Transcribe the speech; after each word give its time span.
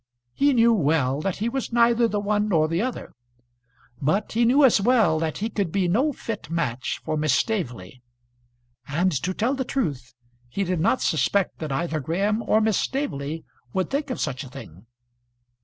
He 0.33 0.53
knew 0.53 0.73
well 0.73 1.21
that 1.21 1.35
he 1.35 1.47
was 1.47 1.71
neither 1.71 2.07
the 2.07 2.19
one 2.19 2.49
nor 2.49 2.67
the 2.67 2.81
other; 2.81 3.13
but 4.01 4.31
he 4.31 4.45
knew 4.45 4.65
as 4.65 4.81
well 4.81 5.19
that 5.19 5.37
he 5.37 5.49
could 5.51 5.71
be 5.71 5.87
no 5.87 6.11
fit 6.11 6.49
match 6.49 6.99
for 7.05 7.15
Miss 7.15 7.33
Staveley, 7.35 8.01
and, 8.87 9.11
to 9.21 9.31
tell 9.35 9.53
the 9.53 9.63
truth, 9.63 10.15
he 10.49 10.63
did 10.63 10.79
not 10.79 11.03
suspect 11.03 11.59
that 11.59 11.71
either 11.71 11.99
Graham 11.99 12.41
or 12.47 12.61
Miss 12.61 12.79
Staveley 12.79 13.45
would 13.73 13.91
think 13.91 14.09
of 14.09 14.19
such 14.19 14.43
a 14.43 14.49
thing. 14.49 14.87